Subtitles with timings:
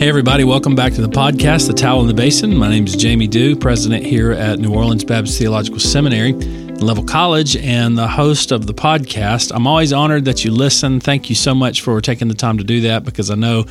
[0.00, 2.56] Hey, everybody, welcome back to the podcast, The Towel in the Basin.
[2.56, 7.54] My name is Jamie Dew, president here at New Orleans Baptist Theological Seminary, Leavell College,
[7.58, 9.52] and the host of the podcast.
[9.54, 11.00] I'm always honored that you listen.
[11.00, 13.66] Thank you so much for taking the time to do that because I know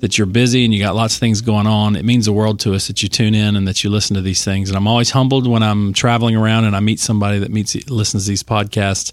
[0.00, 1.96] that you're busy and you got lots of things going on.
[1.96, 4.22] It means the world to us that you tune in and that you listen to
[4.22, 4.70] these things.
[4.70, 8.24] And I'm always humbled when I'm traveling around and I meet somebody that meets listens
[8.24, 9.12] to these podcasts.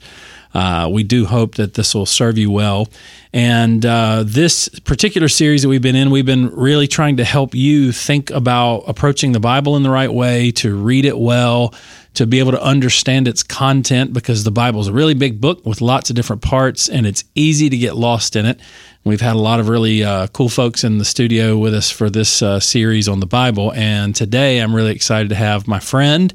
[0.54, 2.90] Uh, we do hope that this will serve you well.
[3.34, 7.56] And uh, this particular series that we've been in, we've been really trying to help
[7.56, 11.74] you think about approaching the Bible in the right way, to read it well,
[12.16, 15.66] to be able to understand its content, because the Bible is a really big book
[15.66, 18.60] with lots of different parts, and it's easy to get lost in it.
[19.04, 22.08] We've had a lot of really uh, cool folks in the studio with us for
[22.08, 23.74] this uh, series on the Bible.
[23.74, 26.32] And today I'm really excited to have my friend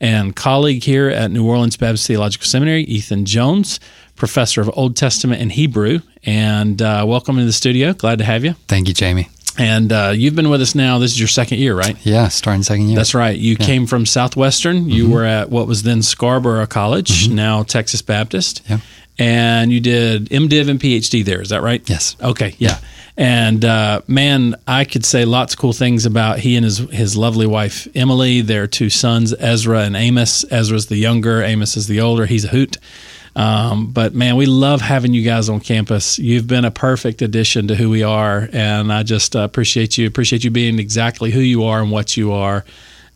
[0.00, 3.80] and colleague here at New Orleans Baptist Theological Seminary, Ethan Jones,
[4.16, 6.00] professor of Old Testament and Hebrew.
[6.22, 7.94] And uh, welcome to the studio.
[7.94, 8.52] Glad to have you.
[8.68, 9.30] Thank you, Jamie.
[9.58, 10.98] And uh, you've been with us now.
[10.98, 11.96] This is your second year, right?
[12.04, 12.96] Yeah, starting second year.
[12.96, 13.36] That's right.
[13.36, 13.66] You yeah.
[13.66, 14.90] came from Southwestern.
[14.90, 15.12] You mm-hmm.
[15.14, 17.34] were at what was then Scarborough College, mm-hmm.
[17.34, 18.60] now Texas Baptist.
[18.68, 18.80] Yeah
[19.20, 21.42] and you did MDiv and PhD there.
[21.42, 21.88] Is that right?
[21.88, 22.16] Yes.
[22.22, 22.54] Okay.
[22.58, 22.78] Yeah.
[23.18, 27.16] And uh, man, I could say lots of cool things about he and his his
[27.18, 28.40] lovely wife Emily.
[28.40, 30.44] Their two sons, Ezra and Amos.
[30.50, 32.24] Ezra's the younger, Amos is the older.
[32.24, 32.78] He's a hoot.
[33.36, 36.18] Um, but man, we love having you guys on campus.
[36.18, 40.06] You've been a perfect addition to who we are, and I just uh, appreciate you.
[40.06, 42.64] Appreciate you being exactly who you are and what you are.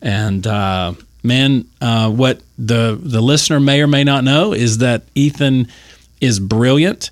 [0.03, 5.01] And uh, man, uh, what the the listener may or may not know is that
[5.15, 5.67] Ethan
[6.25, 7.11] is brilliant.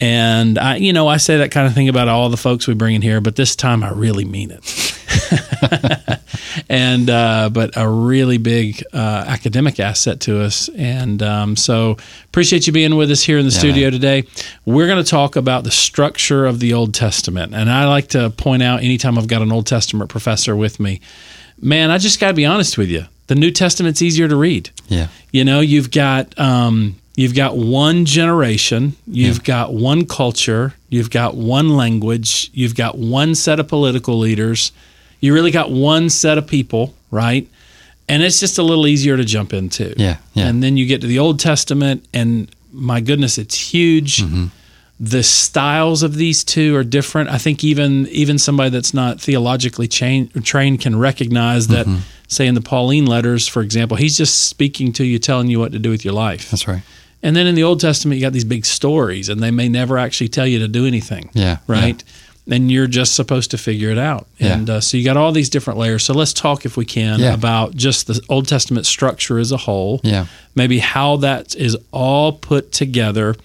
[0.00, 2.74] And I, you know, I say that kind of thing about all the folks we
[2.74, 4.98] bring in here, but this time I really mean it.
[6.68, 10.68] and uh, but a really big uh, academic asset to us.
[10.70, 13.92] And um, so appreciate you being with us here in the yeah, studio man.
[13.92, 14.24] today.
[14.64, 18.30] We're going to talk about the structure of the Old Testament, and I like to
[18.30, 21.00] point out anytime I've got an Old Testament professor with me,
[21.60, 23.04] man, I just got to be honest with you.
[23.28, 24.70] The New Testament's easier to read.
[24.88, 29.44] Yeah, you know, you've got um, You've got one generation, you've yeah.
[29.44, 34.72] got one culture, you've got one language, you've got one set of political leaders,
[35.20, 37.46] you really got one set of people, right?
[38.08, 39.94] And it's just a little easier to jump into.
[39.96, 40.18] Yeah.
[40.32, 40.48] yeah.
[40.48, 44.22] And then you get to the Old Testament, and my goodness, it's huge.
[44.22, 44.46] Mm-hmm.
[44.98, 47.28] The styles of these two are different.
[47.28, 51.86] I think even even somebody that's not theologically chain, trained can recognize that.
[51.86, 51.98] Mm-hmm.
[52.28, 55.72] Say in the Pauline letters, for example, he's just speaking to you, telling you what
[55.72, 56.50] to do with your life.
[56.50, 56.82] That's right.
[57.22, 59.96] And then in the Old Testament, you got these big stories, and they may never
[59.96, 61.30] actually tell you to do anything.
[61.34, 61.58] Yeah.
[61.66, 62.02] Right.
[62.46, 62.56] Yeah.
[62.56, 64.26] And you're just supposed to figure it out.
[64.38, 64.54] Yeah.
[64.54, 66.02] And uh, so you got all these different layers.
[66.02, 67.34] So let's talk, if we can, yeah.
[67.34, 70.00] about just the Old Testament structure as a whole.
[70.02, 70.26] Yeah.
[70.56, 73.36] Maybe how that is all put together.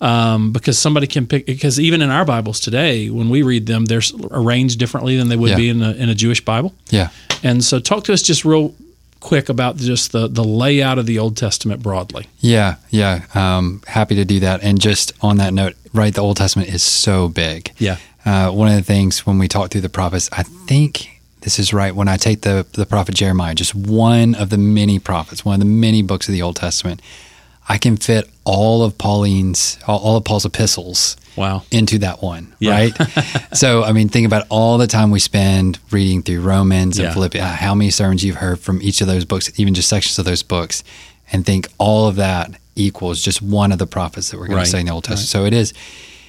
[0.00, 3.86] Um, because somebody can pick because even in our Bibles today, when we read them,
[3.86, 4.02] they're
[4.32, 5.56] arranged differently than they would yeah.
[5.56, 6.74] be in a, in a Jewish Bible.
[6.90, 7.08] Yeah.
[7.42, 8.74] And so, talk to us just real
[9.24, 12.26] quick about just the, the layout of the Old Testament broadly.
[12.40, 13.24] Yeah, yeah.
[13.34, 14.62] Um, happy to do that.
[14.62, 17.72] And just on that note, right, the Old Testament is so big.
[17.78, 17.96] Yeah.
[18.26, 21.72] Uh, one of the things when we talk through the prophets, I think this is
[21.72, 21.94] right.
[21.94, 25.60] When I take the, the prophet Jeremiah, just one of the many prophets, one of
[25.60, 27.00] the many books of the Old Testament,
[27.68, 31.62] I can fit all of Pauline's, all, of Paul's epistles wow.
[31.70, 32.72] into that one, yeah.
[32.72, 32.92] right?
[33.54, 37.14] so, I mean, think about all the time we spend reading through Romans and yeah.
[37.14, 40.18] Philippians, uh, how many sermons you've heard from each of those books, even just sections
[40.18, 40.84] of those books,
[41.32, 44.64] and think all of that equals just one of the prophets that we're going right.
[44.64, 45.44] to say in the Old Testament.
[45.44, 45.52] Right.
[45.52, 45.72] So it is,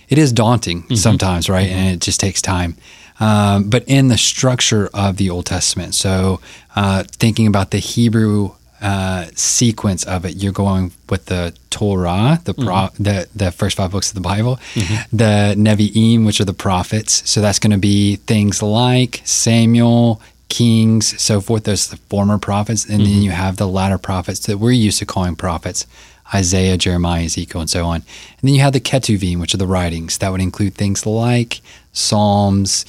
[0.07, 0.95] it is daunting mm-hmm.
[0.95, 1.68] sometimes, right?
[1.68, 1.79] Mm-hmm.
[1.79, 2.78] And it just takes time.
[3.19, 6.40] Um, but in the structure of the Old Testament, so
[6.75, 8.51] uh, thinking about the Hebrew
[8.85, 13.03] uh, sequence of it, you're going with the Torah, the pro- mm-hmm.
[13.03, 15.18] the the first five books of the Bible, mm-hmm.
[15.18, 17.28] the Nevi'im, which are the prophets.
[17.28, 21.63] So that's going to be things like Samuel, Kings, so forth.
[21.63, 23.12] Those are the former prophets, and mm-hmm.
[23.12, 25.88] then you have the latter prophets that we're used to calling prophets.
[26.34, 27.95] Isaiah, Jeremiah, Ezekiel, and so on.
[27.95, 30.19] And then you have the Ketuvim, which are the writings.
[30.19, 31.62] That would include things like
[31.92, 32.86] Psalms,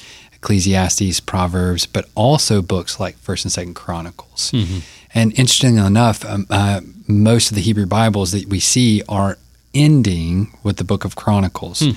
[0.47, 4.51] Ecclesiastes, Proverbs, but also books like First and Second Chronicles.
[4.51, 4.79] Mm-hmm.
[5.13, 9.37] And interestingly enough, um, uh, most of the Hebrew Bibles that we see are
[9.73, 11.91] ending with the book of Chronicles, hmm.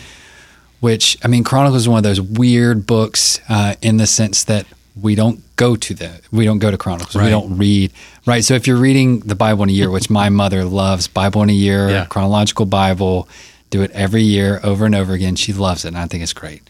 [0.81, 4.67] which, I mean, Chronicles is one of those weird books uh, in the sense that
[5.01, 7.27] we don't go to the we don't go to chronicles right.
[7.27, 7.93] we don't read
[8.27, 11.43] right so if you're reading the bible in a year which my mother loves bible
[11.43, 12.07] in a year yeah.
[12.07, 13.29] chronological bible
[13.71, 16.33] do it every year over and over again she loves it and i think it's
[16.33, 16.61] great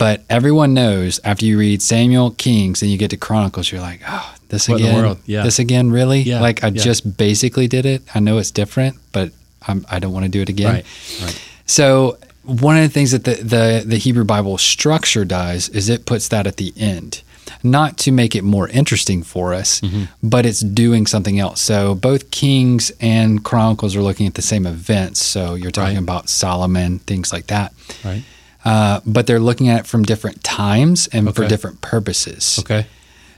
[0.00, 4.00] but everyone knows after you read Samuel, Kings, and you get to Chronicles, you're like,
[4.08, 5.18] oh, this what again?
[5.26, 5.42] Yeah.
[5.42, 6.20] This again, really?
[6.22, 6.40] Yeah.
[6.40, 6.82] Like I yeah.
[6.82, 8.02] just basically did it.
[8.14, 9.30] I know it's different, but
[9.68, 10.72] I'm, I do not want to do it again.
[10.72, 10.86] Right.
[11.20, 11.50] Right.
[11.66, 16.06] So one of the things that the, the, the Hebrew Bible structure does is it
[16.06, 17.22] puts that at the end,
[17.62, 20.04] not to make it more interesting for us, mm-hmm.
[20.22, 21.60] but it's doing something else.
[21.60, 25.22] So both Kings and Chronicles are looking at the same events.
[25.22, 26.02] So you're talking right.
[26.02, 27.74] about Solomon, things like that.
[28.02, 28.24] Right.
[28.64, 31.42] Uh, but they're looking at it from different times and okay.
[31.42, 32.58] for different purposes.
[32.60, 32.86] Okay.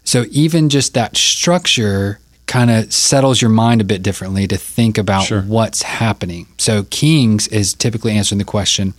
[0.05, 4.99] So even just that structure kind of settles your mind a bit differently to think
[4.99, 5.43] about sure.
[5.43, 6.47] what's happening.
[6.59, 8.95] So Kings is typically answering the question,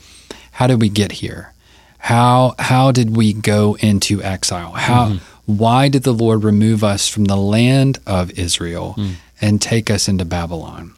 [0.53, 1.53] how did we get here?
[1.99, 4.71] How how did we go into exile?
[4.71, 5.57] How mm-hmm.
[5.57, 9.13] why did the Lord remove us from the land of Israel mm.
[9.39, 10.93] and take us into Babylon?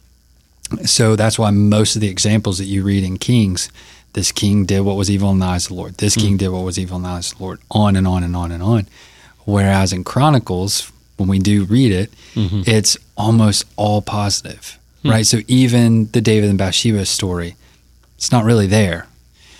[0.85, 3.69] So that's why most of the examples that you read in Kings,
[4.15, 5.95] this king did what was evil in the eyes of the Lord.
[5.95, 6.21] This mm.
[6.21, 7.59] king did what was evil in the eyes of the Lord.
[7.69, 8.87] On and on and on and on.
[9.43, 12.61] Whereas in Chronicles, when we do read it, mm-hmm.
[12.65, 15.09] it's almost all positive, mm-hmm.
[15.09, 15.25] right?
[15.25, 17.57] So even the David and Bathsheba story,
[18.15, 19.07] it's not really there.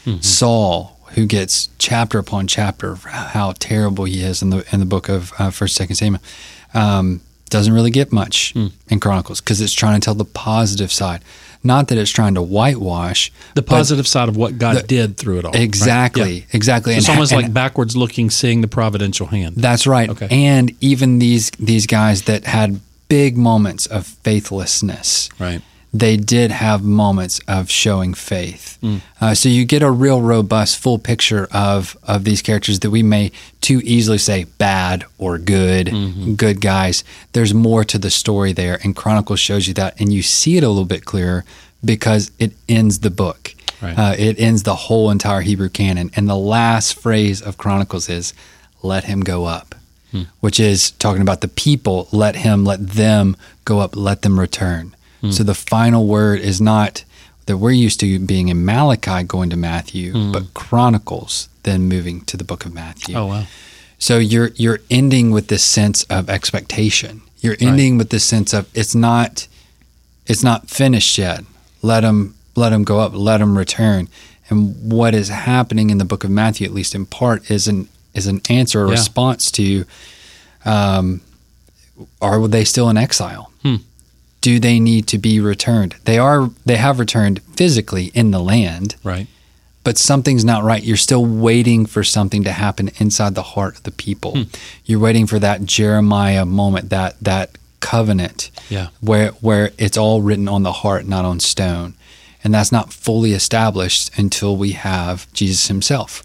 [0.05, 0.21] Mm-hmm.
[0.21, 4.85] Saul, who gets chapter upon chapter of how terrible he is in the in the
[4.85, 6.21] book of uh, First, Second Samuel,
[6.73, 7.19] um,
[7.49, 8.71] doesn't really get much mm.
[8.87, 11.21] in Chronicles because it's trying to tell the positive side.
[11.65, 15.39] Not that it's trying to whitewash the positive side of what God the, did through
[15.39, 15.55] it all.
[15.55, 16.33] Exactly, right?
[16.33, 16.55] yeah.
[16.55, 16.93] exactly.
[16.95, 19.55] it's and, almost and, like backwards looking, seeing the providential hand.
[19.57, 20.09] That's right.
[20.09, 20.27] Okay.
[20.29, 22.79] And even these these guys that had
[23.09, 25.61] big moments of faithlessness, right?
[25.99, 28.77] They did have moments of showing faith.
[28.81, 29.01] Mm.
[29.21, 33.01] Uh, so you get a real robust, full picture of of these characters that we
[33.01, 33.31] may
[33.61, 36.33] too easily say bad or good, mm-hmm.
[36.33, 37.05] good guys.
[37.31, 40.63] There's more to the story there, and Chronicles shows you that, and you see it
[40.63, 41.45] a little bit clearer
[41.83, 43.55] because it ends the book.
[43.81, 43.97] Right.
[43.97, 48.33] Uh, it ends the whole entire Hebrew canon, and the last phrase of Chronicles is,
[48.83, 49.75] "Let him go up."
[50.11, 50.23] Hmm.
[50.41, 54.93] Which is talking about the people, let him, let them go up, let them return.
[55.25, 55.33] Mm.
[55.33, 57.03] So the final word is not
[57.45, 60.33] that we're used to being in Malachi going to Matthew, mm.
[60.33, 63.15] but Chronicles then moving to the book of Matthew.
[63.15, 63.45] Oh wow.
[63.97, 67.21] So you're you're ending with this sense of expectation.
[67.39, 67.99] You're ending right.
[67.99, 69.47] with this sense of it's not
[70.25, 71.43] it's not finished yet.
[71.81, 74.07] Let them let them go up, let them return.
[74.49, 77.87] And what is happening in the book of Matthew, at least in part, is an
[78.13, 78.91] is an answer, a yeah.
[78.91, 79.85] response to
[80.65, 81.21] um,
[82.21, 83.51] are they still in exile?
[83.61, 83.75] Hmm
[84.45, 85.95] do they need to be returned?
[86.03, 88.95] They are they have returned physically in the land.
[89.03, 89.25] Right.
[89.83, 90.83] But something's not right.
[90.83, 94.33] You're still waiting for something to happen inside the heart of the people.
[94.33, 94.43] Hmm.
[94.85, 98.51] You're waiting for that Jeremiah moment, that that covenant.
[98.69, 98.89] Yeah.
[99.01, 101.95] Where where it's all written on the heart, not on stone.
[102.43, 106.21] And that's not fully established until we have Jesus himself.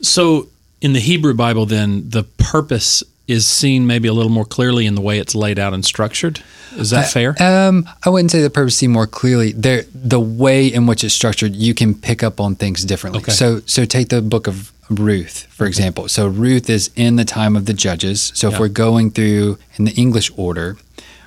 [0.00, 0.46] So
[0.80, 4.94] in the Hebrew Bible then the purpose is seen maybe a little more clearly in
[4.94, 6.42] the way it's laid out and structured.
[6.76, 7.40] Is that fair?
[7.40, 9.52] Um, I wouldn't say the purpose seen more clearly.
[9.52, 13.20] There, the way in which it's structured, you can pick up on things differently.
[13.20, 13.32] Okay.
[13.32, 15.68] So, so take the book of Ruth, for okay.
[15.68, 16.08] example.
[16.08, 18.32] So Ruth is in the time of the judges.
[18.34, 18.54] So yeah.
[18.54, 20.78] if we're going through in the English order,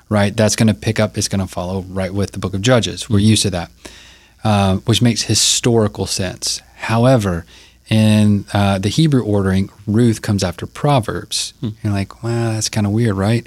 [0.09, 1.17] right, that's going to pick up.
[1.17, 3.09] It's going to follow right with the book of Judges.
[3.09, 3.27] We're mm-hmm.
[3.27, 3.71] used to that,
[4.43, 6.61] uh, which makes historical sense.
[6.77, 7.45] However,
[7.91, 11.53] in uh, the Hebrew ordering, Ruth comes after Proverbs.
[11.59, 11.69] Hmm.
[11.83, 13.45] You're like, wow, that's kind of weird, right?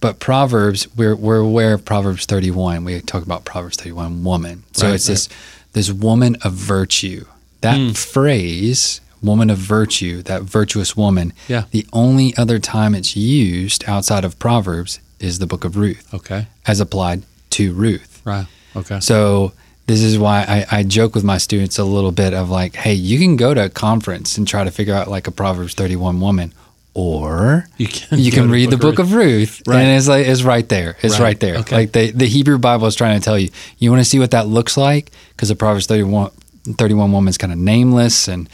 [0.00, 2.84] But Proverbs, we're, we're aware of Proverbs 31.
[2.84, 4.64] We talk about Proverbs 31, woman.
[4.72, 5.14] So right, it's right.
[5.14, 5.28] this
[5.72, 7.24] this woman of virtue.
[7.62, 7.90] That hmm.
[7.92, 11.32] phrase, woman of virtue, that virtuous woman.
[11.48, 11.64] Yeah.
[11.70, 16.12] The only other time it's used outside of Proverbs is the book of Ruth.
[16.12, 16.48] Okay.
[16.66, 18.20] As applied to Ruth.
[18.24, 18.46] Right.
[18.76, 19.00] Okay.
[19.00, 19.52] So
[19.90, 22.94] this is why I, I, joke with my students a little bit of like, hey,
[22.94, 26.20] you can go to a conference and try to figure out like a Proverbs 31
[26.20, 26.54] woman,
[26.94, 29.80] or you can, you can read the book, the book of Ruth, right.
[29.80, 30.96] and it's like it's right there.
[31.02, 31.56] It's right, right there.
[31.58, 31.74] Okay.
[31.74, 33.50] Like the, the Hebrew Bible is trying to tell you.
[33.78, 36.30] You want to see what that looks like because the Proverbs 31,
[36.64, 38.48] 31 woman is kind of nameless and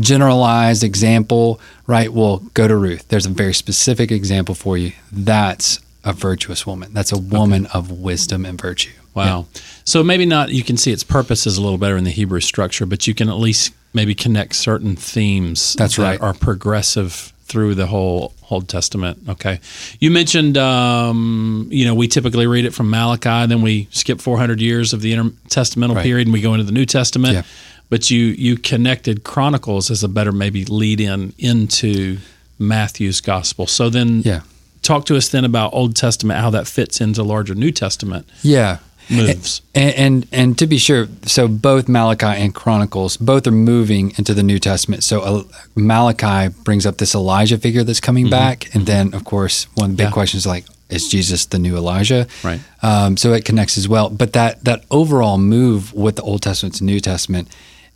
[0.00, 2.12] generalized example, right?
[2.12, 3.06] Well, go to Ruth.
[3.06, 4.92] There's a very specific example for you.
[5.12, 6.92] That's a virtuous woman.
[6.92, 7.78] That's a woman okay.
[7.78, 8.90] of wisdom and virtue.
[9.14, 9.46] Wow.
[9.52, 9.60] Yeah.
[9.84, 12.40] So maybe not, you can see its purpose is a little better in the Hebrew
[12.40, 16.20] structure, but you can at least maybe connect certain themes That's that right.
[16.20, 19.18] are progressive through the whole Old Testament.
[19.28, 19.60] Okay.
[20.00, 24.60] You mentioned, um, you know, we typically read it from Malachi, then we skip 400
[24.60, 26.02] years of the intertestamental right.
[26.02, 27.34] period and we go into the New Testament.
[27.34, 27.42] Yeah.
[27.90, 32.18] But you, you connected Chronicles as a better maybe lead in into
[32.58, 33.66] Matthew's gospel.
[33.66, 34.40] So then, yeah.
[34.80, 38.26] talk to us then about Old Testament, how that fits into larger New Testament.
[38.42, 38.78] Yeah
[39.10, 39.62] moves.
[39.74, 44.34] And, and, and to be sure, so both Malachi and Chronicles both are moving into
[44.34, 45.04] the New Testament.
[45.04, 45.42] So uh,
[45.74, 48.30] Malachi brings up this Elijah figure that's coming mm-hmm.
[48.30, 50.12] back, and then of course one of the big yeah.
[50.12, 52.26] questions is like, is Jesus the new Elijah?
[52.44, 52.60] Right.
[52.82, 54.10] Um, so it connects as well.
[54.10, 57.48] But that that overall move with the Old Testament to New Testament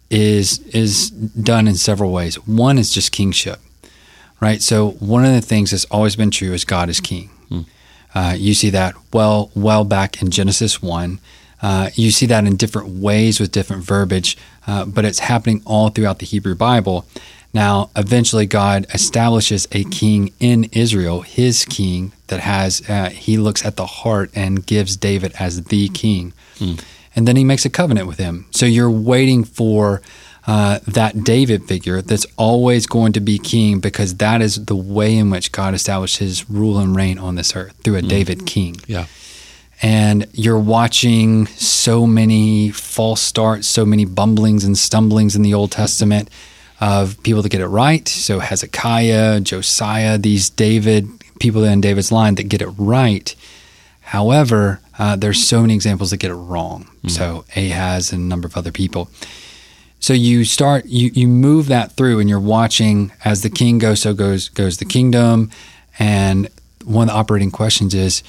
[0.08, 2.36] is is done in several ways.
[2.46, 3.60] One is just kingship,
[4.40, 4.62] right?
[4.62, 7.30] So one of the things that's always been true is God is king.
[8.16, 11.18] Uh, you see that well well back in Genesis one.
[11.60, 15.90] Uh, you see that in different ways with different verbiage, uh, but it's happening all
[15.90, 17.04] throughout the Hebrew Bible.
[17.52, 23.64] Now, eventually, God establishes a king in Israel, his king, that has, uh, he looks
[23.64, 26.32] at the heart and gives David as the king.
[26.58, 26.82] Mm.
[27.14, 28.46] And then he makes a covenant with him.
[28.50, 30.02] So you're waiting for
[30.46, 35.16] uh, that David figure that's always going to be king because that is the way
[35.16, 38.08] in which God established his rule and reign on this earth through a mm.
[38.08, 38.76] David king.
[38.86, 39.06] Yeah.
[39.82, 45.72] And you're watching so many false starts, so many bumblings and stumblings in the Old
[45.72, 46.30] Testament
[46.80, 48.06] of people that get it right.
[48.08, 51.08] So Hezekiah, Josiah, these David
[51.40, 53.34] people in David's line that get it right.
[54.00, 56.84] However, uh, there's so many examples that get it wrong.
[56.84, 57.08] Mm-hmm.
[57.08, 59.10] So Ahaz and a number of other people.
[60.00, 64.02] So you start you you move that through, and you're watching as the king goes,
[64.02, 65.50] so goes goes the kingdom.
[65.98, 66.48] And
[66.84, 68.22] one of the operating questions is: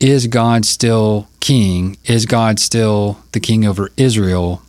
[0.00, 1.96] Is God still king?
[2.04, 4.62] Is God still the king over Israel?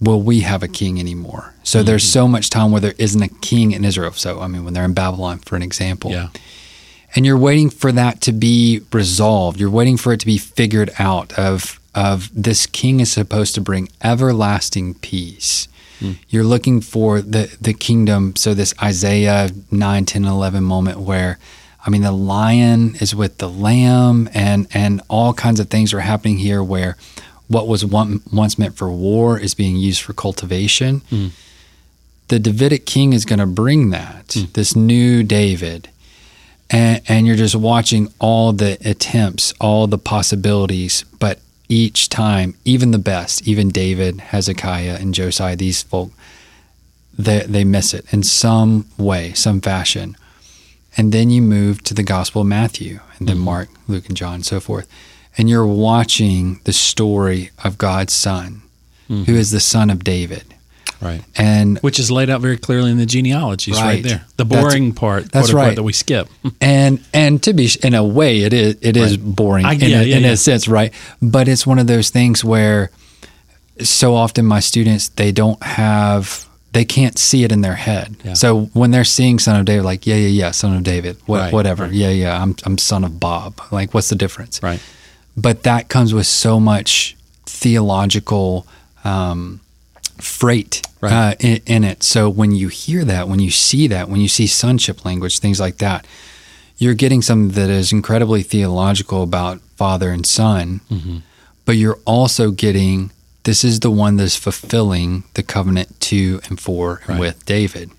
[0.00, 1.54] will we have a king anymore?
[1.62, 1.86] So mm-hmm.
[1.86, 4.12] there's so much time where there isn't a king in Israel.
[4.12, 6.10] So, I mean, when they're in Babylon, for an example.
[6.10, 6.28] Yeah.
[7.14, 9.58] And you're waiting for that to be resolved.
[9.58, 13.60] You're waiting for it to be figured out of of this king is supposed to
[13.60, 15.68] bring everlasting peace.
[16.00, 16.18] Mm.
[16.28, 18.36] You're looking for the the kingdom.
[18.36, 21.38] So this Isaiah 9, 10, 11 moment where
[21.84, 26.00] I mean the lion is with the lamb and and all kinds of things are
[26.00, 26.96] happening here where
[27.50, 31.00] what was one, once meant for war is being used for cultivation.
[31.10, 31.32] Mm.
[32.28, 34.52] The Davidic king is going to bring that, mm.
[34.52, 35.88] this new David.
[36.70, 41.40] And, and you're just watching all the attempts, all the possibilities, but
[41.70, 46.10] each time, even the best, even David, Hezekiah, and Josiah, these folk,
[47.16, 50.16] they, they miss it in some way, some fashion.
[50.96, 53.44] And then you move to the Gospel of Matthew, and then mm-hmm.
[53.44, 54.88] Mark, Luke, and John, and so forth
[55.36, 58.62] and you're watching the story of God's son,
[59.08, 59.24] mm-hmm.
[59.24, 60.54] who is the son of David.
[61.00, 61.22] Right.
[61.36, 64.24] And which is laid out very clearly in the genealogies right, right there.
[64.36, 65.74] The boring that's, part, that's right.
[65.74, 66.28] that we skip.
[66.60, 69.36] and and to be in a way it is it is right.
[69.36, 70.30] boring I, in, yeah, a, yeah, in yeah.
[70.30, 70.92] a sense, right?
[71.22, 72.90] But it's one of those things where
[73.80, 78.14] so often my students they don't have they can't see it in their head.
[78.24, 78.34] Yeah.
[78.34, 81.38] So when they're seeing Son of David, like, yeah, yeah, yeah, Son of David, what,
[81.40, 81.84] right, whatever.
[81.84, 81.92] Right.
[81.92, 83.60] Yeah, yeah, I'm, I'm Son of Bob.
[83.72, 84.62] Like, what's the difference?
[84.62, 84.80] Right
[85.36, 87.16] but that comes with so much
[87.46, 88.66] theological
[89.04, 89.60] um,
[90.20, 91.12] freight right.
[91.12, 92.02] uh, in, in, it.
[92.02, 95.60] So when you hear that, when you see that, when you see sonship language, things
[95.60, 96.06] like that,
[96.78, 101.18] you're getting something that is incredibly theological about father and son, mm-hmm.
[101.64, 103.10] but you're also getting
[103.44, 107.20] this is the one that's fulfilling the covenant to and for and right.
[107.20, 107.90] with David.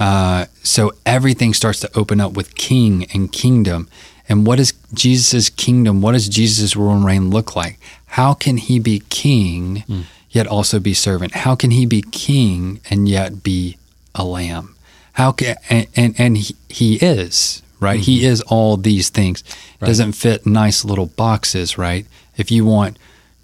[0.00, 3.88] Uh, so everything starts to open up with king and kingdom
[4.28, 6.00] and what is Jesus' kingdom?
[6.00, 7.78] What does Jesus' rule and reign look like?
[8.06, 10.04] How can he be king mm.
[10.32, 11.34] Yet also be servant?
[11.34, 13.78] How can he be king and yet be
[14.14, 14.74] a lamb?
[15.14, 18.00] How can and and, and he, he is right.
[18.00, 18.04] Mm-hmm.
[18.04, 19.44] He is all these things.
[19.80, 19.88] Right.
[19.88, 22.06] Doesn't fit nice little boxes, right?
[22.36, 22.98] If you want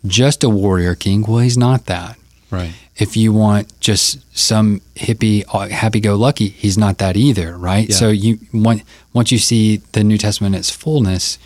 [0.04, 2.18] just a warrior king, well, he's not that.
[2.50, 7.94] Right if you want just some hippie uh, happy-go-lucky he's not that either right yeah.
[7.94, 11.38] so you want, once you see the new testament in its fullness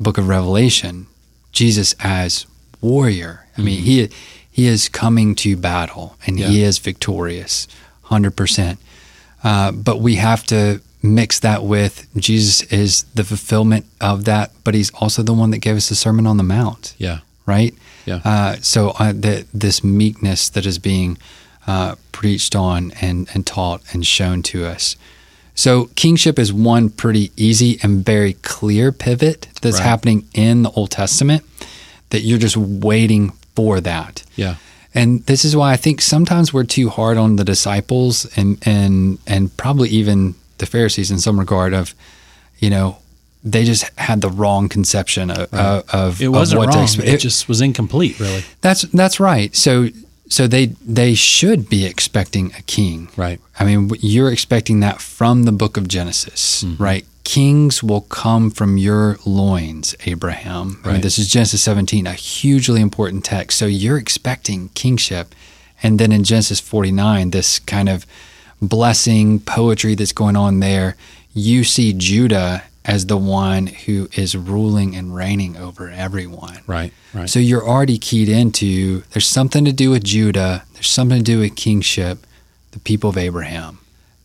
[0.00, 1.06] book of revelation
[1.50, 2.46] jesus as
[2.80, 3.84] warrior i mean mm-hmm.
[3.84, 4.10] he
[4.52, 6.46] he is coming to battle and yeah.
[6.46, 7.66] he is victorious
[8.06, 8.76] 100%
[9.42, 14.72] uh, but we have to mix that with jesus is the fulfillment of that but
[14.72, 18.20] he's also the one that gave us the sermon on the mount yeah right yeah.
[18.24, 21.18] Uh, so uh, the, this meekness that is being
[21.66, 24.96] uh, preached on and, and taught and shown to us.
[25.54, 29.86] So kingship is one pretty easy and very clear pivot that's right.
[29.86, 31.44] happening in the Old Testament
[32.10, 34.22] that you're just waiting for that.
[34.36, 34.56] Yeah.
[34.94, 39.18] And this is why I think sometimes we're too hard on the disciples and and
[39.26, 41.94] and probably even the Pharisees in some regard of,
[42.58, 42.98] you know,
[43.42, 45.82] they just had the wrong conception of, right.
[45.92, 46.86] of it wasn't of what wrong.
[46.86, 48.44] To It, it just was incomplete, really.
[48.60, 49.54] That's that's right.
[49.56, 49.88] So
[50.28, 53.40] so they they should be expecting a king, right?
[53.58, 56.82] I mean, you're expecting that from the book of Genesis, mm-hmm.
[56.82, 57.06] right?
[57.24, 60.80] Kings will come from your loins, Abraham.
[60.82, 60.90] Right.
[60.90, 63.58] I mean, this is Genesis 17, a hugely important text.
[63.58, 65.34] So you're expecting kingship,
[65.82, 68.06] and then in Genesis 49, this kind of
[68.60, 70.96] blessing poetry that's going on there.
[71.34, 76.58] You see Judah as the one who is ruling and reigning over everyone.
[76.66, 77.28] Right, right.
[77.28, 81.38] So you're already keyed into there's something to do with Judah, there's something to do
[81.40, 82.26] with kingship,
[82.72, 83.78] the people of Abraham.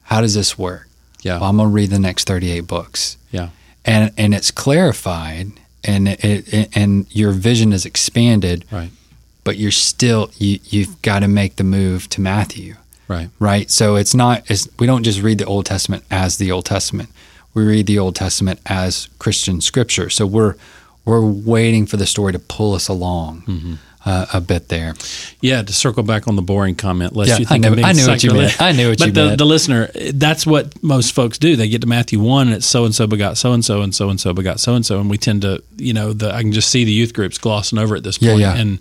[0.03, 0.86] How does this work?
[1.21, 1.39] Yeah.
[1.39, 3.17] Well, I'm going to read the next 38 books.
[3.31, 3.49] Yeah.
[3.85, 5.51] And and it's clarified
[5.83, 8.65] and it, it and your vision is expanded.
[8.71, 8.89] Right.
[9.43, 12.75] But you're still you you've got to make the move to Matthew.
[13.07, 13.29] Right.
[13.39, 13.71] Right?
[13.71, 17.09] So it's not it's, we don't just read the Old Testament as the Old Testament.
[17.53, 20.09] We read the Old Testament as Christian scripture.
[20.09, 20.55] So we're
[21.05, 23.43] we're waiting for the story to pull us along.
[23.43, 23.73] Mm-hmm
[24.07, 24.93] uh, a bit there.
[25.41, 27.91] Yeah, to circle back on the boring comment, lest yeah, you think I, know, I
[27.91, 28.61] knew what you meant.
[28.61, 29.37] I knew what but you the, meant.
[29.37, 31.57] the listener, that's what most folks do.
[31.57, 33.93] They get to Matthew one, and it's so and so begot so and so, and
[33.93, 36.41] so and so begot so and so, and we tend to, you know, the, I
[36.41, 38.61] can just see the youth groups glossing over at this point, yeah, yeah.
[38.61, 38.79] and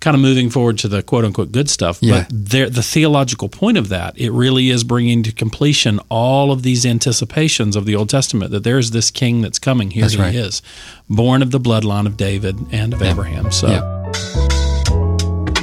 [0.00, 2.00] kind of moving forward to the quote unquote good stuff.
[2.00, 6.64] But there, the theological point of that, it really is bringing to completion all of
[6.64, 9.92] these anticipations of the Old Testament that there's this king that's coming.
[9.92, 10.34] Here That's he right.
[10.34, 10.60] is,
[11.08, 13.52] born of the bloodline of David and of Abraham.
[13.52, 14.55] So.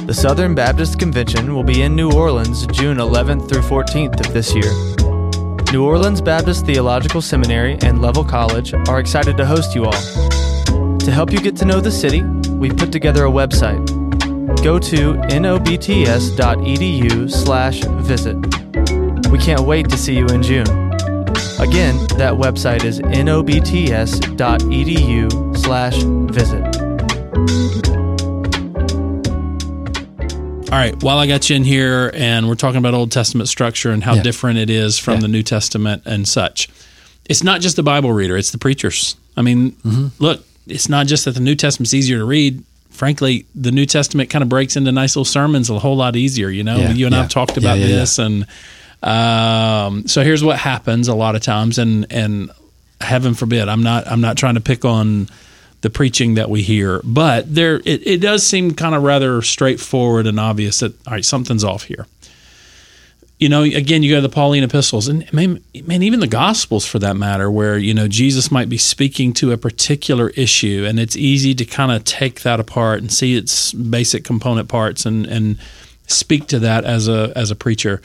[0.06, 4.54] The Southern Baptist Convention will be in New Orleans June 11th through 14th of this
[4.54, 4.70] year.
[5.72, 9.92] New Orleans Baptist Theological Seminary and Leavell College are excited to host you all.
[10.98, 13.82] To help you get to know the city, we've put together a website.
[14.62, 15.80] Go to nobts.edu
[17.30, 18.36] slash visit.
[19.30, 20.68] We can't wait to see you in June.
[21.58, 24.36] Again, that website is nobts.edu
[25.56, 25.96] slash
[26.30, 28.03] visit.
[30.74, 31.00] All right.
[31.04, 34.14] While I got you in here and we're talking about Old Testament structure and how
[34.14, 34.22] Yeah.
[34.24, 35.20] different it is from Yeah.
[35.20, 36.68] the New Testament and such,
[37.26, 39.14] it's not just the Bible reader, it's the preachers.
[39.36, 40.06] I mean, Mm-hmm.
[40.18, 42.64] look, it's not just that the New Testament's easier to read.
[42.90, 46.48] Frankly, the New Testament kind of breaks into nice little sermons a whole lot easier.
[46.50, 48.44] You know, Yeah, you and I've talked about this, and
[49.04, 52.50] um, so here's what happens a lot of times, and and
[53.00, 55.28] heaven forbid, I'm not I'm not trying to pick on
[55.84, 60.26] the preaching that we hear, but there it, it does seem kind of rather straightforward
[60.26, 62.06] and obvious that all right, something's off here.
[63.38, 66.86] You know, again, you go to the Pauline epistles, and man, man, even the Gospels
[66.86, 70.98] for that matter, where you know Jesus might be speaking to a particular issue, and
[70.98, 75.26] it's easy to kind of take that apart and see its basic component parts and
[75.26, 75.58] and
[76.06, 78.00] speak to that as a as a preacher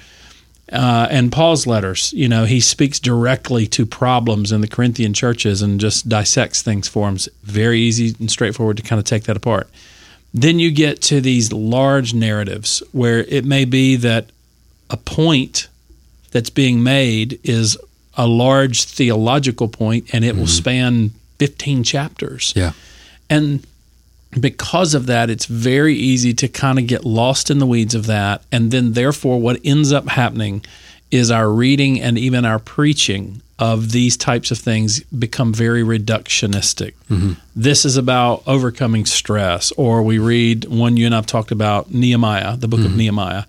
[0.72, 5.62] uh, and Paul's letters, you know, he speaks directly to problems in the Corinthian churches
[5.62, 7.16] and just dissects things for them.
[7.16, 9.70] It's very easy and straightforward to kind of take that apart.
[10.34, 14.28] Then you get to these large narratives where it may be that
[14.90, 15.70] a point
[16.32, 17.78] that's being made is
[18.16, 22.54] a large theological point and it will span 15 chapters.
[22.56, 22.74] Yeah.
[23.30, 23.66] And
[24.40, 28.06] because of that, it's very easy to kind of get lost in the weeds of
[28.08, 28.44] that.
[28.52, 30.64] And then, therefore, what ends up happening
[31.12, 36.94] is our reading and even our preaching of these types of things become very reductionistic.
[37.10, 37.34] Mm-hmm.
[37.56, 42.56] This is about overcoming stress, or we read one you and I've talked about Nehemiah,
[42.56, 42.98] the book of mm-hmm.
[42.98, 43.44] Nehemiah.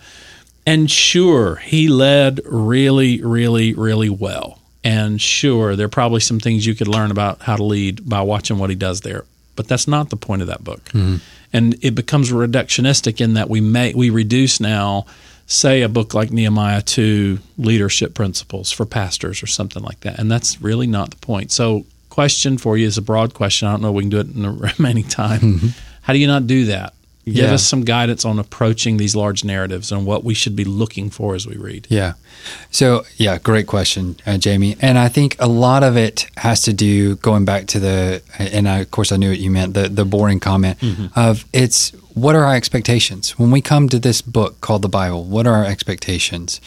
[0.66, 4.58] And sure, he led really, really, really well.
[4.82, 8.22] And sure, there are probably some things you could learn about how to lead by
[8.22, 9.24] watching what he does there.
[9.60, 10.82] But that's not the point of that book.
[10.86, 11.16] Mm-hmm.
[11.52, 15.04] And it becomes reductionistic in that we may we reduce now,
[15.44, 20.18] say a book like Nehemiah to leadership principles for pastors or something like that.
[20.18, 21.52] And that's really not the point.
[21.52, 23.68] So question for you is a broad question.
[23.68, 25.40] I don't know if we can do it in the remaining time.
[25.40, 25.68] Mm-hmm.
[26.00, 26.94] How do you not do that?
[27.32, 27.54] Give Yeah.
[27.54, 31.34] us some guidance on approaching these large narratives and what we should be looking for
[31.34, 31.86] as we read.
[31.90, 32.14] Yeah.
[32.70, 34.76] So, yeah, great question, uh, Jamie.
[34.80, 38.68] And I think a lot of it has to do going back to the, and
[38.68, 40.78] I, of course I knew what you meant, the, the boring comment
[41.16, 43.38] of it's what are our expectations?
[43.38, 46.60] When we come to this book called the Bible, what are our expectations?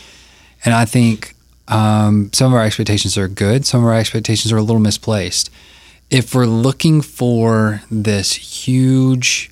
[0.64, 1.36] And I think
[1.68, 5.50] um, some of our expectations are good, some of our expectations are a little misplaced.
[6.10, 9.50] If we're looking for this huge,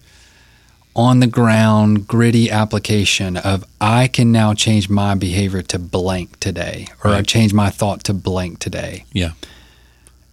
[0.95, 6.87] on the ground, gritty application of I can now change my behavior to blank today,
[7.03, 9.05] or I change my thought to blank today.
[9.13, 9.31] Yeah.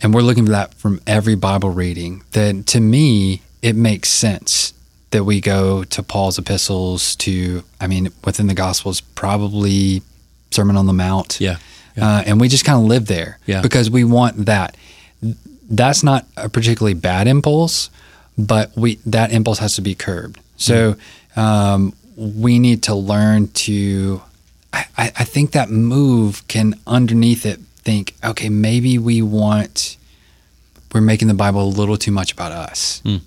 [0.03, 2.23] And we're looking for that from every Bible reading.
[2.33, 4.73] Then to me, it makes sense
[5.11, 10.03] that we go to Paul's epistles, to, I mean, within the Gospels, probably
[10.51, 11.41] Sermon on the Mount.
[11.41, 11.57] Yeah.
[12.01, 13.61] Uh, and we just kind of live there Yeah.
[13.63, 14.77] because we want that.
[15.71, 17.91] That's not a particularly bad impulse,
[18.37, 20.39] but we that impulse has to be curbed.
[20.59, 20.97] So
[21.37, 24.23] um, we need to learn to.
[24.71, 29.97] I, I think that move can underneath it think, okay, maybe we want
[30.93, 33.03] we're making the Bible a little too much about us.
[33.05, 33.21] Mm.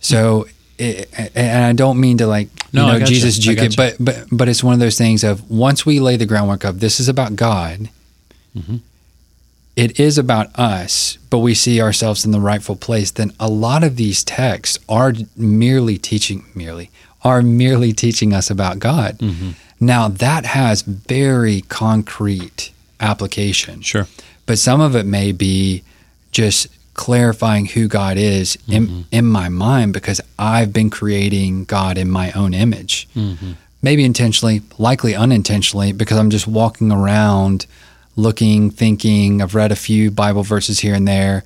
[0.00, 0.46] So,
[0.78, 3.04] it, and I don't mean to like No, you know.
[3.04, 6.00] Jesus I juke it, but but but it's one of those things of once we
[6.00, 7.90] lay the groundwork of this is about God.
[8.56, 8.76] Mm-hmm.
[9.80, 13.82] It is about us, but we see ourselves in the rightful place, then a lot
[13.82, 16.90] of these texts are merely teaching merely
[17.22, 19.18] are merely teaching us about God.
[19.18, 19.50] Mm-hmm.
[19.80, 23.80] Now that has very concrete application.
[23.80, 24.06] Sure.
[24.44, 25.82] But some of it may be
[26.30, 28.72] just clarifying who God is mm-hmm.
[28.72, 33.08] in, in my mind because I've been creating God in my own image.
[33.16, 33.52] Mm-hmm.
[33.80, 37.64] Maybe intentionally, likely unintentionally, because I'm just walking around
[38.16, 39.42] looking, thinking.
[39.42, 41.44] I've read a few Bible verses here and there.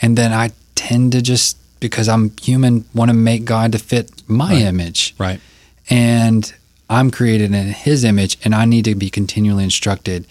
[0.00, 4.10] And then I tend to just, because I'm human, want to make God to fit
[4.28, 4.62] my right.
[4.62, 5.14] image.
[5.18, 5.40] Right.
[5.88, 6.52] And
[6.88, 10.26] I'm created in His image, and I need to be continually instructed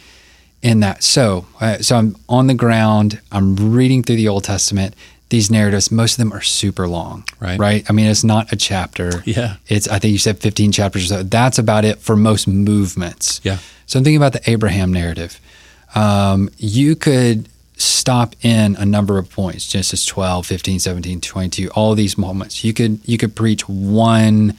[0.61, 1.03] in that.
[1.03, 3.21] So, uh, so I'm on the ground.
[3.31, 4.95] I'm reading through the Old Testament.
[5.29, 7.59] These narratives, most of them are super long, right?
[7.59, 7.85] Right.
[7.89, 9.23] I mean, it's not a chapter.
[9.25, 9.57] Yeah.
[9.67, 11.23] It's I think you said 15 chapters or so.
[11.23, 13.41] That's about it for most movements.
[13.43, 13.57] Yeah.
[13.85, 15.39] So I'm thinking about the Abraham narrative.
[15.95, 21.93] Um, you could stop in a number of points genesis 12 15 17 22 all
[21.93, 24.53] these moments you could you could preach one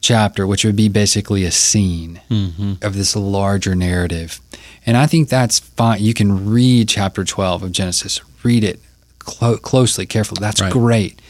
[0.00, 2.72] chapter which would be basically a scene mm-hmm.
[2.82, 4.40] of this larger narrative
[4.84, 8.80] and i think that's fine you can read chapter 12 of genesis read it
[9.20, 10.72] clo- closely carefully that's right.
[10.72, 11.20] great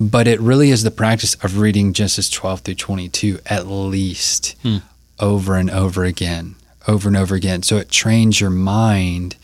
[0.00, 4.82] but it really is the practice of reading genesis 12 through 22 at least mm.
[5.20, 6.56] over and over again
[6.88, 9.36] over and over again so it trains your mind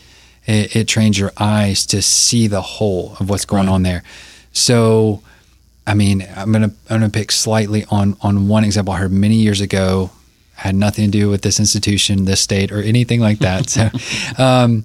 [0.49, 3.73] it, it trains your eyes to see the whole of what's going right.
[3.73, 4.03] on there.
[4.51, 5.21] So,
[5.85, 9.35] I mean, I'm gonna I'm gonna pick slightly on on one example I heard many
[9.35, 10.11] years ago.
[10.55, 13.69] Had nothing to do with this institution, this state, or anything like that.
[13.69, 13.89] So,
[14.43, 14.83] um,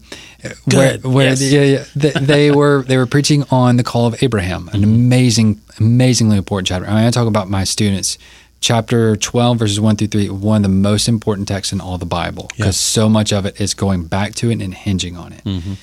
[0.70, 1.42] where, where yes.
[1.42, 4.84] yeah, yeah, they, they, were they were preaching on the call of Abraham, an mm-hmm.
[4.84, 6.86] amazing, amazingly important chapter.
[6.86, 8.18] I, mean, I talk about my students
[8.64, 12.06] chapter 12 verses 1 through 3 one of the most important texts in all the
[12.06, 13.02] bible because yeah.
[13.02, 15.74] so much of it is going back to it and hinging on it mm-hmm.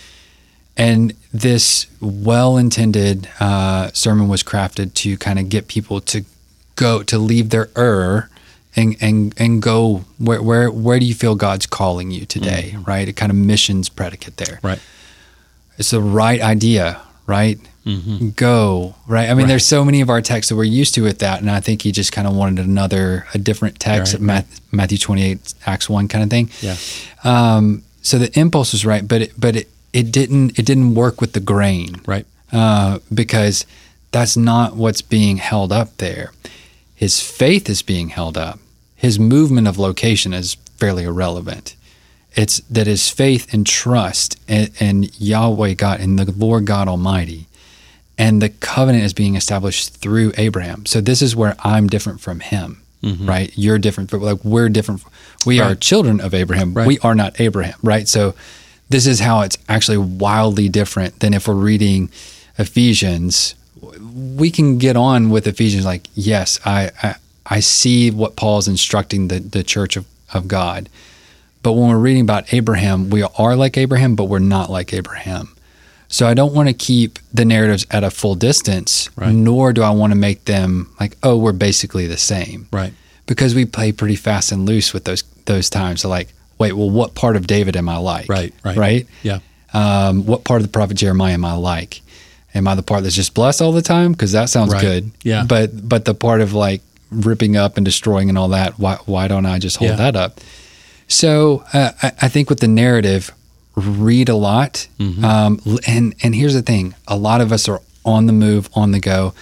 [0.75, 6.25] and this well-intended uh, sermon was crafted to kind of get people to
[6.75, 8.27] go to leave their Ur
[8.75, 12.83] and and and go where where where do you feel God's calling you today mm-hmm.
[12.85, 14.79] right a kind of missions predicate there right
[15.77, 17.59] it's the right idea right?
[17.85, 18.29] Mm-hmm.
[18.29, 19.27] go right?
[19.27, 19.47] I mean right.
[19.47, 21.81] there's so many of our texts that we're used to with that and i think
[21.81, 24.21] he just kind of wanted another a different text right.
[24.21, 26.51] Matthew, matthew 28 acts 1 kind of thing.
[26.61, 26.75] Yeah.
[27.23, 31.21] Um, so the impulse was right but it, but it, it didn't it didn't work
[31.21, 31.95] with the grain.
[32.05, 32.25] Right.
[32.51, 33.65] Uh, because
[34.11, 36.31] that's not what's being held up there.
[36.95, 38.59] His faith is being held up.
[38.95, 41.75] His movement of location is fairly irrelevant
[42.33, 47.47] it's that is faith and trust in, in Yahweh God and the Lord God Almighty
[48.21, 50.85] and the covenant is being established through Abraham.
[50.85, 53.27] So this is where I'm different from him, mm-hmm.
[53.27, 53.51] right?
[53.55, 55.03] You're different, but like we're different.
[55.43, 55.71] We right.
[55.71, 56.75] are children of Abraham.
[56.75, 56.85] Right.
[56.85, 58.07] We are not Abraham, right?
[58.07, 58.35] So
[58.89, 62.11] this is how it's actually wildly different than if we're reading
[62.59, 63.55] Ephesians.
[64.35, 67.15] We can get on with Ephesians like, yes, I I,
[67.47, 70.89] I see what Paul's instructing the, the church of, of God.
[71.63, 75.55] But when we're reading about Abraham, we are like Abraham, but we're not like Abraham.
[76.07, 79.33] So I don't want to keep the narratives at a full distance, right.
[79.33, 82.67] nor do I want to make them like, oh, we're basically the same.
[82.71, 82.93] Right.
[83.27, 86.01] Because we play pretty fast and loose with those those times.
[86.01, 88.27] So like, wait, well, what part of David am I like?
[88.27, 88.53] Right.
[88.65, 88.77] Right.
[88.77, 89.07] Right.
[89.23, 89.39] Yeah.
[89.73, 92.01] Um, what part of the prophet Jeremiah am I like?
[92.53, 94.11] Am I the part that's just blessed all the time?
[94.11, 94.81] Because that sounds right.
[94.81, 95.11] good.
[95.23, 95.45] Yeah.
[95.47, 99.29] But but the part of like ripping up and destroying and all that, why why
[99.29, 99.97] don't I just hold yeah.
[99.97, 100.41] that up?
[101.11, 103.31] So uh, I, I think with the narrative,
[103.75, 104.87] read a lot.
[104.99, 105.23] Mm-hmm.
[105.23, 108.91] Um, and and here's the thing: a lot of us are on the move, on
[108.91, 109.33] the go.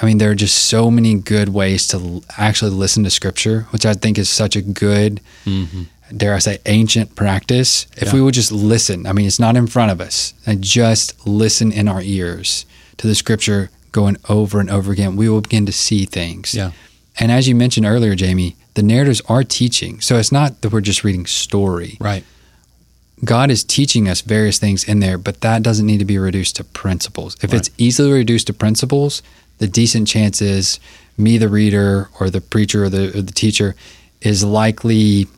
[0.00, 3.86] I mean, there are just so many good ways to actually listen to Scripture, which
[3.86, 5.82] I think is such a good, mm-hmm.
[6.16, 7.86] dare I say, ancient practice.
[7.96, 8.14] If yeah.
[8.14, 11.70] we would just listen, I mean, it's not in front of us, and just listen
[11.70, 15.72] in our ears to the Scripture going over and over again, we will begin to
[15.72, 16.54] see things.
[16.54, 16.72] Yeah.
[17.18, 20.00] And as you mentioned earlier, Jamie, the narratives are teaching.
[20.00, 21.96] So it's not that we're just reading story.
[22.00, 22.24] Right.
[23.24, 26.56] God is teaching us various things in there, but that doesn't need to be reduced
[26.56, 27.36] to principles.
[27.42, 27.58] If right.
[27.58, 29.22] it's easily reduced to principles,
[29.58, 30.80] the decent chance is
[31.16, 33.76] me, the reader, or the preacher, or the, or the teacher,
[34.22, 35.28] is likely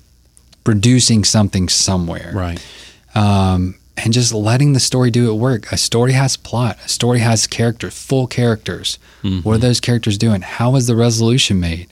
[0.63, 2.33] producing something somewhere.
[2.35, 2.67] Right.
[3.15, 5.71] Um, and just letting the story do its work.
[5.73, 6.79] A story has plot.
[6.85, 8.99] A story has characters, full characters.
[9.23, 9.41] Mm-hmm.
[9.41, 10.43] What are those characters doing?
[10.43, 11.89] How was the resolution made?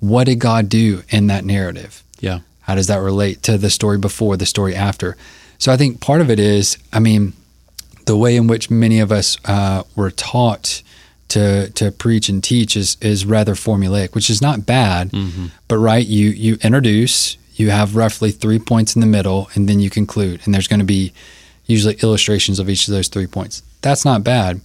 [0.00, 2.02] What did God do in that narrative?
[2.20, 2.40] Yeah.
[2.62, 5.16] How does that relate to the story before, the story after?
[5.58, 7.34] So I think part of it is, I mean,
[8.06, 10.82] the way in which many of us uh, were taught
[11.28, 15.10] to to preach and teach is is rather formulaic, which is not bad.
[15.10, 15.46] Mm-hmm.
[15.68, 19.80] But right, you you introduce, you have roughly three points in the middle, and then
[19.80, 21.12] you conclude, and there's going to be
[21.66, 23.62] usually illustrations of each of those three points.
[23.80, 24.60] That's not bad.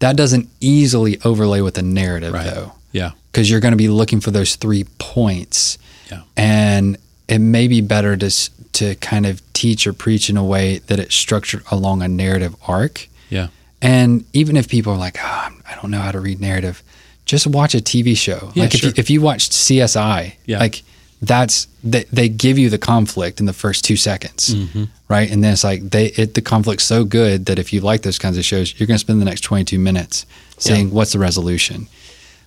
[0.00, 2.46] That doesn't easily overlay with a narrative Right.
[2.46, 3.12] though, Yeah.
[3.30, 5.78] because you're going to be looking for those three points.
[6.10, 6.22] Yeah.
[6.36, 6.96] And
[7.28, 8.30] it may be better to
[8.74, 12.56] to kind of teach or preach in a way that it's structured along a narrative
[12.66, 13.06] arc.
[13.30, 13.46] Yeah.
[13.80, 16.82] And even if people are like, oh, I don't know how to read narrative,
[17.24, 18.50] just watch a TV show.
[18.54, 18.88] Yeah, like if sure.
[18.88, 20.58] you, if you watched CSI, Yeah.
[20.58, 20.82] like
[21.26, 24.84] that's they, they give you the conflict in the first two seconds, Mm-hmm.
[25.08, 25.30] right?
[25.30, 28.18] And then it's like they it the conflict's so good that if you like those
[28.18, 30.26] kinds of shows, you're going to spend the next 22 minutes
[30.58, 31.88] saying what's the resolution.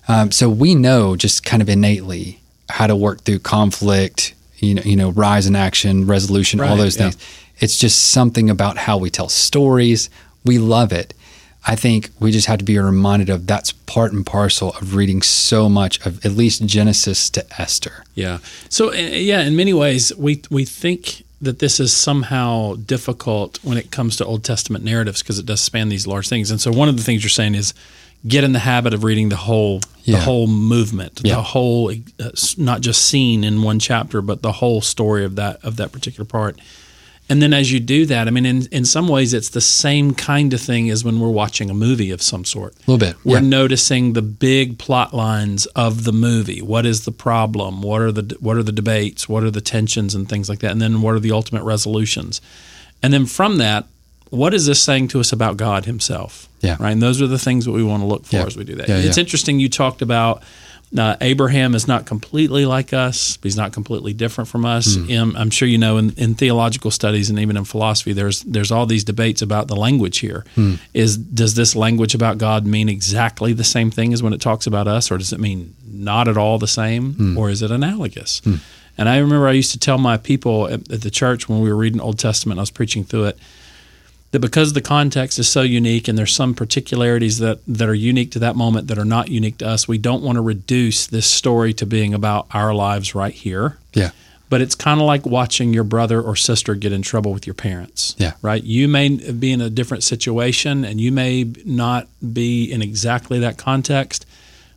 [0.08, 4.82] Um, so we know just kind of innately how to work through conflict, you know,
[4.82, 7.10] you know, rise in action, resolution, all those yeah.
[7.10, 7.16] things.
[7.60, 10.08] It's just something about how we tell stories.
[10.44, 11.12] We love it.
[11.66, 15.20] I think we just have to be reminded of that's part and parcel of reading
[15.22, 18.04] so much of at least Genesis to Esther.
[18.14, 18.38] Yeah.
[18.70, 23.76] So uh, yeah, in many ways, we we think that this is somehow difficult when
[23.78, 26.50] it comes to Old Testament narratives because it does span these large things.
[26.50, 27.74] And so one of the things you're saying is
[28.26, 31.34] get in the habit of reading the whole the whole movement, Yeah.
[31.36, 35.62] the whole uh, not just scene in one chapter, but the whole story of that
[35.62, 36.58] of that particular part.
[37.30, 40.14] And then as you do that, I mean, in, in some ways, it's the same
[40.14, 42.74] kind of thing as when we're watching a movie of some sort.
[42.74, 43.16] A little bit.
[43.22, 43.48] We're yeah.
[43.48, 46.62] noticing the big plot lines of the movie.
[46.62, 47.82] What is the problem?
[47.82, 49.28] What are the what are the debates?
[49.28, 50.70] What are the tensions and things like that?
[50.70, 52.40] And then what are the ultimate resolutions?
[53.02, 53.84] And then from that,
[54.30, 56.48] what is this saying to us about God Himself?
[56.60, 56.76] Yeah.
[56.80, 56.92] Right.
[56.92, 58.46] And those are the things that we want to look for Yeah.
[58.46, 58.88] as we do that.
[58.88, 59.60] Yeah, it's interesting.
[59.60, 60.42] You talked about.
[60.96, 63.38] Uh, Abraham is not completely like us.
[63.42, 64.96] He's not completely different from us.
[64.96, 65.12] Hmm.
[65.12, 68.70] Um, I'm sure you know in, in theological studies and even in philosophy, there's there's
[68.72, 70.44] all these debates about the language here.
[70.54, 70.74] Hmm.
[70.94, 74.66] Is does this language about God mean exactly the same thing as when it talks
[74.66, 77.38] about us, or does it mean not at all the same, Hmm.
[77.38, 78.40] or is it analogous?
[78.96, 81.68] And I remember I used to tell my people at, at the church when we
[81.68, 83.38] were reading Old Testament, I was preaching through it,
[84.30, 88.30] that because the context is so unique and there's some particularities that, that are unique
[88.32, 91.26] to that moment that are not unique to us, we don't want to reduce this
[91.26, 93.78] story to being about our lives right here.
[93.94, 94.10] Yeah.
[94.50, 97.54] But it's kind of like watching your brother or sister get in trouble with your
[97.54, 98.14] parents.
[98.18, 98.32] Yeah.
[98.42, 98.62] Right?
[98.62, 103.56] You may be in a different situation and you may not be in exactly that
[103.56, 104.26] context.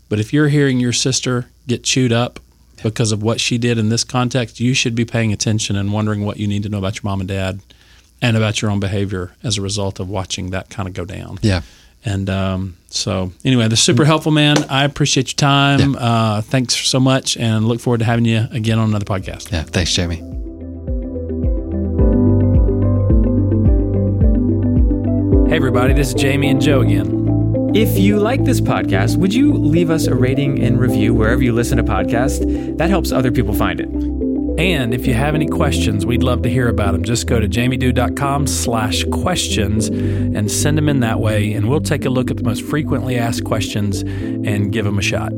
[0.10, 2.40] But if you're hearing your sister get chewed up
[2.84, 6.26] because of what she did in this context, you should be paying attention and wondering
[6.26, 7.62] what you need to know about your mom and dad
[8.22, 11.40] and about your own behavior as a result of watching that kind of go down.
[11.42, 11.62] Yeah.
[12.04, 14.64] And um, so, anyway, that's super helpful, man.
[14.70, 15.96] I appreciate your time.
[15.96, 19.52] Uh, thanks so much, and look forward to having you again on another podcast.
[19.52, 19.64] Yeah.
[19.64, 20.16] Thanks, Jamie.
[25.48, 27.72] Hey, everybody, this is Jamie and Joe again.
[27.76, 31.54] If you like this podcast, would you leave us a rating and review wherever you
[31.54, 32.78] listen to podcasts?
[32.78, 34.31] That helps other people find it.
[34.62, 37.04] And if you have any questions, we'd love to hear about them.
[37.04, 42.06] Just go to jamiedew.com slash questions and send them in that way, and we'll take
[42.06, 45.32] a look at the most frequently asked questions and give them a shot.